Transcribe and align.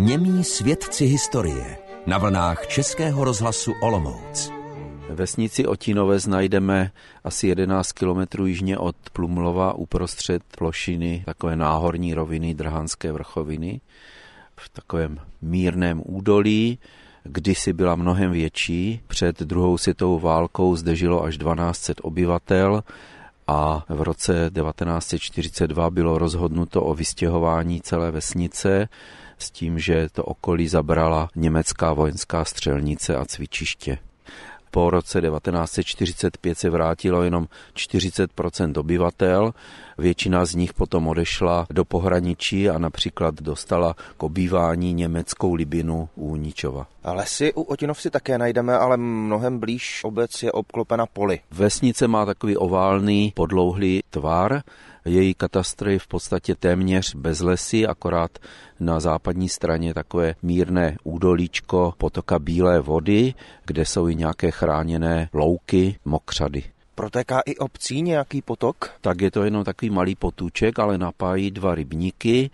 Němí 0.00 0.44
svědci 0.44 1.04
historie 1.04 1.78
na 2.06 2.18
vlnách 2.18 2.66
Českého 2.66 3.24
rozhlasu 3.24 3.72
Olomouc. 3.82 4.52
Vesnici 5.10 5.66
Otínovec 5.66 6.26
najdeme 6.26 6.90
asi 7.24 7.46
11 7.46 7.92
kilometrů 7.92 8.46
jižně 8.46 8.78
od 8.78 8.96
Plumlova 9.12 9.74
uprostřed 9.74 10.42
plošiny 10.58 11.22
takové 11.26 11.56
náhorní 11.56 12.14
roviny 12.14 12.54
Drhanské 12.54 13.12
vrchoviny 13.12 13.80
v 14.56 14.68
takovém 14.68 15.18
mírném 15.42 16.02
údolí, 16.04 16.78
kdysi 17.24 17.72
byla 17.72 17.96
mnohem 17.96 18.32
větší. 18.32 19.00
Před 19.06 19.40
druhou 19.40 19.78
světovou 19.78 20.18
válkou 20.18 20.76
zde 20.76 20.96
žilo 20.96 21.24
až 21.24 21.38
1200 21.38 21.94
obyvatel 22.02 22.82
a 23.46 23.84
v 23.88 24.02
roce 24.02 24.32
1942 24.32 25.90
bylo 25.90 26.18
rozhodnuto 26.18 26.84
o 26.84 26.94
vystěhování 26.94 27.80
celé 27.80 28.10
vesnice 28.10 28.88
s 29.42 29.50
tím, 29.50 29.78
že 29.78 30.08
to 30.12 30.24
okolí 30.24 30.68
zabrala 30.68 31.28
německá 31.36 31.92
vojenská 31.92 32.44
střelnice 32.44 33.16
a 33.16 33.24
cvičiště. 33.24 33.98
Po 34.70 34.90
roce 34.90 35.20
1945 35.20 36.58
se 36.58 36.70
vrátilo 36.70 37.22
jenom 37.22 37.48
40% 37.74 38.80
obyvatel, 38.80 39.54
většina 39.98 40.44
z 40.44 40.54
nich 40.54 40.72
potom 40.74 41.08
odešla 41.08 41.66
do 41.70 41.84
pohraničí 41.84 42.70
a 42.70 42.78
například 42.78 43.34
dostala 43.34 43.94
k 44.16 44.22
obývání 44.22 44.92
německou 44.92 45.54
Libinu 45.54 46.08
u 46.14 46.36
Ničova. 46.36 46.86
Lesy 47.04 47.52
u 47.54 47.62
Otinov 47.62 48.00
si 48.00 48.10
také 48.10 48.38
najdeme, 48.38 48.76
ale 48.76 48.96
mnohem 48.96 49.58
blíž 49.58 50.04
obec 50.04 50.42
je 50.42 50.52
obklopena 50.52 51.06
poli. 51.06 51.40
Vesnice 51.50 52.08
má 52.08 52.26
takový 52.26 52.56
oválný 52.56 53.32
podlouhlý 53.36 54.00
tvar, 54.10 54.62
její 55.04 55.34
katastr 55.34 55.88
je 55.88 55.98
v 55.98 56.06
podstatě 56.06 56.54
téměř 56.54 57.14
bez 57.14 57.40
lesy, 57.40 57.86
akorát 57.86 58.38
na 58.80 59.00
západní 59.00 59.48
straně 59.48 59.94
takové 59.94 60.34
mírné 60.42 60.96
údolíčko 61.04 61.94
potoka 61.98 62.38
Bílé 62.38 62.80
vody, 62.80 63.34
kde 63.66 63.84
jsou 63.86 64.08
i 64.08 64.14
nějaké 64.14 64.50
chráněné 64.50 65.28
louky, 65.32 65.96
mokřady. 66.04 66.64
Protéká 66.94 67.40
i 67.46 67.56
obcí 67.56 68.02
nějaký 68.02 68.42
potok? 68.42 68.90
Tak 69.00 69.20
je 69.20 69.30
to 69.30 69.44
jenom 69.44 69.64
takový 69.64 69.90
malý 69.90 70.14
potůček, 70.14 70.78
ale 70.78 70.98
napájí 70.98 71.50
dva 71.50 71.74
rybníky. 71.74 72.50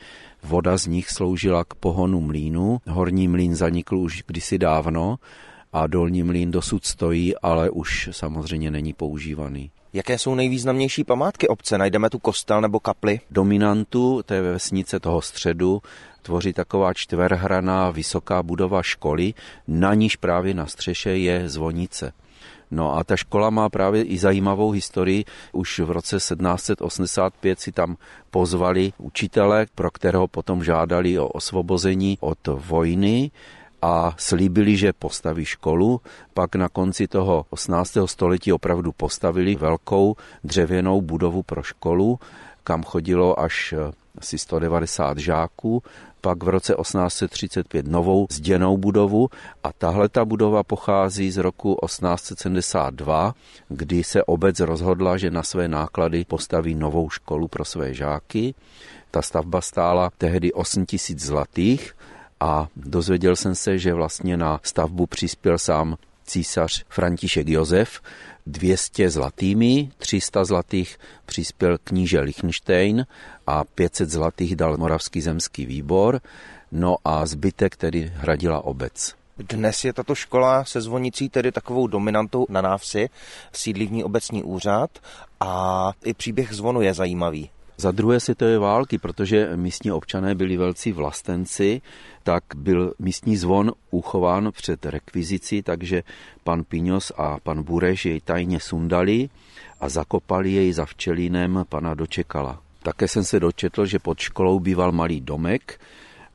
Voda 0.46 0.76
z 0.76 0.86
nich 0.86 1.10
sloužila 1.10 1.64
k 1.64 1.74
pohonu 1.74 2.20
mlínu. 2.20 2.78
Horní 2.86 3.28
mlín 3.28 3.54
zanikl 3.54 3.98
už 3.98 4.22
kdysi 4.26 4.58
dávno 4.58 5.18
a 5.72 5.86
dolní 5.86 6.22
mlín 6.22 6.50
dosud 6.50 6.84
stojí, 6.84 7.36
ale 7.36 7.70
už 7.70 8.08
samozřejmě 8.12 8.70
není 8.70 8.92
používaný. 8.92 9.70
Jaké 9.92 10.18
jsou 10.18 10.34
nejvýznamnější 10.34 11.04
památky 11.04 11.48
obce? 11.48 11.78
Najdeme 11.78 12.10
tu 12.10 12.18
kostel 12.18 12.60
nebo 12.60 12.80
kapli? 12.80 13.20
Dominantu 13.30 14.22
té 14.22 14.40
vesnice 14.40 15.00
toho 15.00 15.22
středu 15.22 15.82
tvoří 16.22 16.52
taková 16.52 16.94
čtverhraná 16.94 17.90
vysoká 17.90 18.42
budova 18.42 18.82
školy, 18.82 19.34
na 19.68 19.94
níž 19.94 20.16
právě 20.16 20.54
na 20.54 20.66
střeše 20.66 21.10
je 21.10 21.48
zvonice. 21.48 22.12
No 22.70 22.96
a 22.96 23.04
ta 23.04 23.16
škola 23.16 23.50
má 23.50 23.68
právě 23.68 24.02
i 24.02 24.18
zajímavou 24.18 24.70
historii. 24.70 25.24
Už 25.52 25.78
v 25.78 25.90
roce 25.90 26.16
1785 26.16 27.60
si 27.60 27.72
tam 27.72 27.96
pozvali 28.30 28.92
učitele, 28.98 29.66
pro 29.74 29.90
kterého 29.90 30.28
potom 30.28 30.64
žádali 30.64 31.18
o 31.18 31.28
osvobození 31.28 32.18
od 32.20 32.38
vojny 32.46 33.30
a 33.82 34.14
slíbili, 34.18 34.76
že 34.76 34.92
postaví 34.92 35.44
školu. 35.44 36.00
Pak 36.34 36.54
na 36.54 36.68
konci 36.68 37.08
toho 37.08 37.46
18. 37.50 37.96
století 38.06 38.52
opravdu 38.52 38.92
postavili 38.92 39.54
velkou 39.54 40.16
dřevěnou 40.44 41.00
budovu 41.00 41.42
pro 41.42 41.62
školu, 41.62 42.18
kam 42.64 42.82
chodilo 42.82 43.40
až 43.40 43.72
eh, 43.72 43.92
asi 44.18 44.38
190 44.38 45.18
žáků, 45.18 45.82
pak 46.20 46.42
v 46.42 46.48
roce 46.48 46.74
1835 46.74 47.86
novou 47.86 48.26
zděnou 48.30 48.76
budovu 48.76 49.28
a 49.64 49.72
tahle 49.72 50.08
ta 50.08 50.24
budova 50.24 50.62
pochází 50.62 51.30
z 51.30 51.36
roku 51.36 51.78
1872, 51.86 53.34
kdy 53.68 54.04
se 54.04 54.24
obec 54.24 54.60
rozhodla, 54.60 55.16
že 55.16 55.30
na 55.30 55.42
své 55.42 55.68
náklady 55.68 56.24
postaví 56.24 56.74
novou 56.74 57.10
školu 57.10 57.48
pro 57.48 57.64
své 57.64 57.94
žáky. 57.94 58.54
Ta 59.10 59.22
stavba 59.22 59.60
stála 59.60 60.10
tehdy 60.18 60.52
8 60.52 60.86
tisíc 60.86 61.24
zlatých 61.24 61.94
a 62.40 62.68
dozvěděl 62.76 63.36
jsem 63.36 63.54
se, 63.54 63.78
že 63.78 63.94
vlastně 63.94 64.36
na 64.36 64.60
stavbu 64.62 65.06
přispěl 65.06 65.58
sám 65.58 65.96
císař 66.24 66.84
František 66.88 67.48
Josef 67.48 68.00
200 68.46 69.10
zlatými, 69.10 69.90
300 69.98 70.44
zlatých 70.44 70.98
přispěl 71.26 71.78
kníže 71.84 72.20
Lichtenstein 72.20 73.06
a 73.46 73.64
500 73.64 74.10
zlatých 74.10 74.56
dal 74.56 74.76
Moravský 74.76 75.20
zemský 75.20 75.66
výbor, 75.66 76.20
no 76.72 76.96
a 77.04 77.26
zbytek 77.26 77.76
tedy 77.76 78.12
hradila 78.14 78.64
obec. 78.64 79.14
Dnes 79.38 79.84
je 79.84 79.92
tato 79.92 80.14
škola 80.14 80.64
se 80.64 80.80
zvonicí 80.80 81.28
tedy 81.28 81.52
takovou 81.52 81.86
dominantou 81.86 82.46
na 82.48 82.60
návsi, 82.60 83.08
sídlí 83.52 83.86
v 83.86 83.92
ní 83.92 84.04
obecní 84.04 84.42
úřad 84.42 84.90
a 85.40 85.92
i 86.04 86.14
příběh 86.14 86.52
zvonu 86.52 86.80
je 86.80 86.94
zajímavý. 86.94 87.50
Za 87.78 87.90
druhé 87.90 88.20
světové 88.20 88.58
války, 88.58 88.98
protože 88.98 89.56
místní 89.56 89.92
občané 89.92 90.34
byli 90.34 90.56
velcí 90.56 90.92
vlastenci, 90.92 91.80
tak 92.22 92.44
byl 92.56 92.94
místní 92.98 93.36
zvon 93.36 93.72
uchován 93.90 94.50
před 94.52 94.86
rekvizicí, 94.86 95.62
takže 95.62 96.02
pan 96.44 96.64
Piňos 96.64 97.12
a 97.16 97.38
pan 97.42 97.62
Bureš 97.62 98.06
jej 98.06 98.20
tajně 98.20 98.60
sundali 98.60 99.28
a 99.80 99.88
zakopali 99.88 100.52
jej 100.52 100.72
za 100.72 100.86
včelínem 100.86 101.64
pana 101.68 101.94
Dočekala. 101.94 102.60
Také 102.82 103.08
jsem 103.08 103.24
se 103.24 103.40
dočetl, 103.40 103.86
že 103.86 103.98
pod 103.98 104.18
školou 104.18 104.60
býval 104.60 104.92
malý 104.92 105.20
domek 105.20 105.80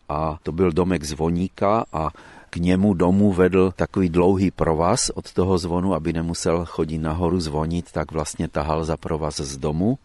a 0.10 0.38
to 0.44 0.52
byl 0.52 0.72
domek 0.72 1.04
zvoníka 1.04 1.86
a 1.94 2.10
k 2.50 2.58
němu 2.58 2.94
domů 2.94 3.34
vedl 3.34 3.72
takový 3.76 4.10
dlouhý 4.10 4.52
provaz 4.52 5.10
od 5.10 5.34
toho 5.34 5.58
zvonu, 5.58 5.94
aby 5.94 6.14
nemusel 6.14 6.66
chodit 6.66 6.98
nahoru 6.98 7.40
zvonit, 7.40 7.92
tak 7.92 8.12
vlastně 8.12 8.48
tahal 8.48 8.84
za 8.84 8.98
provaz 8.98 9.40
z 9.40 9.58
domu 9.58 9.98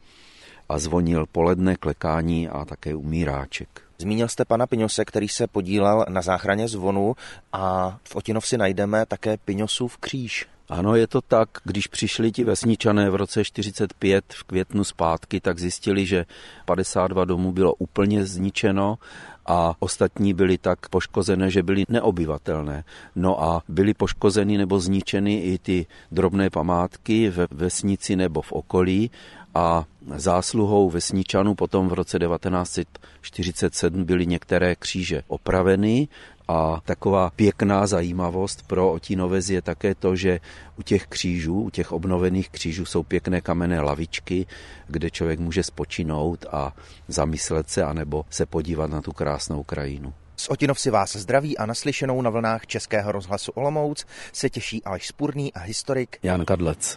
a 0.68 0.78
zvonil 0.78 1.26
poledne 1.26 1.76
klekání 1.76 2.48
a 2.48 2.64
také 2.64 2.94
umíráček. 2.94 3.68
Zmínil 3.98 4.28
jste 4.28 4.44
pana 4.44 4.66
Piňose, 4.66 5.04
který 5.04 5.28
se 5.28 5.46
podílel 5.46 6.04
na 6.08 6.22
záchraně 6.22 6.68
zvonu 6.68 7.14
a 7.52 7.98
v 8.08 8.16
Otinov 8.16 8.46
si 8.46 8.58
najdeme 8.58 9.06
také 9.06 9.36
Piňosův 9.36 9.98
kříž. 9.98 10.46
Ano, 10.68 10.96
je 10.96 11.06
to 11.06 11.20
tak. 11.20 11.48
Když 11.64 11.86
přišli 11.86 12.32
ti 12.32 12.44
vesničané 12.44 13.10
v 13.10 13.14
roce 13.14 13.44
45 13.44 14.24
v 14.28 14.44
květnu 14.44 14.84
zpátky, 14.84 15.40
tak 15.40 15.58
zjistili, 15.58 16.06
že 16.06 16.26
52 16.64 17.24
domů 17.24 17.52
bylo 17.52 17.74
úplně 17.74 18.24
zničeno 18.24 18.98
a 19.46 19.74
ostatní 19.78 20.34
byly 20.34 20.58
tak 20.58 20.88
poškozené, 20.88 21.50
že 21.50 21.62
byly 21.62 21.84
neobyvatelné. 21.88 22.84
No 23.16 23.42
a 23.42 23.62
byly 23.68 23.94
poškozeny 23.94 24.58
nebo 24.58 24.80
zničeny 24.80 25.40
i 25.40 25.58
ty 25.58 25.86
drobné 26.12 26.50
památky 26.50 27.30
ve 27.30 27.46
vesnici 27.50 28.16
nebo 28.16 28.42
v 28.42 28.52
okolí 28.52 29.10
a 29.54 29.84
zásluhou 30.16 30.90
vesničanů 30.90 31.54
potom 31.54 31.88
v 31.88 31.92
roce 31.92 32.18
1947 32.18 34.04
byly 34.04 34.26
některé 34.26 34.76
kříže 34.76 35.22
opraveny 35.28 36.08
a 36.48 36.80
taková 36.84 37.30
pěkná 37.30 37.86
zajímavost 37.86 38.62
pro 38.66 38.92
Otínovez 38.92 39.50
je 39.50 39.62
také 39.62 39.94
to, 39.94 40.16
že 40.16 40.40
u 40.78 40.82
těch 40.82 41.06
křížů, 41.06 41.60
u 41.60 41.70
těch 41.70 41.92
obnovených 41.92 42.50
křížů 42.50 42.84
jsou 42.84 43.02
pěkné 43.02 43.40
kamenné 43.40 43.80
lavičky, 43.80 44.46
kde 44.88 45.10
člověk 45.10 45.40
může 45.40 45.62
spočinout 45.62 46.46
a 46.52 46.72
zamyslet 47.08 47.70
se, 47.70 47.84
anebo 47.84 48.24
se 48.30 48.46
podívat 48.46 48.90
na 48.90 49.02
tu 49.02 49.12
krásnou 49.12 49.62
krajinu. 49.62 50.14
Z 50.36 50.48
Otinov 50.48 50.80
si 50.80 50.90
vás 50.90 51.16
zdraví 51.16 51.58
a 51.58 51.66
naslyšenou 51.66 52.22
na 52.22 52.30
vlnách 52.30 52.66
Českého 52.66 53.12
rozhlasu 53.12 53.52
Olomouc 53.52 54.06
se 54.32 54.50
těší 54.50 54.84
Aleš 54.84 55.06
Spurný 55.06 55.52
a 55.52 55.60
historik 55.60 56.18
Jan 56.22 56.44
Kadlec. 56.44 56.94